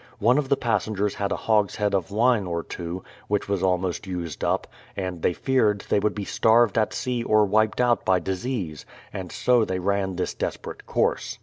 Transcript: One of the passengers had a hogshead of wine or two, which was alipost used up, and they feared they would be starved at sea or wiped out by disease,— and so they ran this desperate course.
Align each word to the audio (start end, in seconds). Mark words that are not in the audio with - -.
One 0.17 0.39
of 0.39 0.49
the 0.49 0.57
passengers 0.57 1.13
had 1.13 1.31
a 1.31 1.35
hogshead 1.35 1.93
of 1.93 2.09
wine 2.09 2.47
or 2.47 2.63
two, 2.63 3.03
which 3.27 3.47
was 3.47 3.61
alipost 3.61 4.07
used 4.07 4.43
up, 4.43 4.65
and 4.97 5.21
they 5.21 5.31
feared 5.33 5.81
they 5.89 5.99
would 5.99 6.15
be 6.15 6.25
starved 6.25 6.75
at 6.75 6.91
sea 6.91 7.21
or 7.21 7.45
wiped 7.45 7.79
out 7.79 8.03
by 8.03 8.17
disease,— 8.17 8.83
and 9.13 9.31
so 9.31 9.63
they 9.63 9.77
ran 9.77 10.15
this 10.15 10.33
desperate 10.33 10.87
course. 10.87 11.37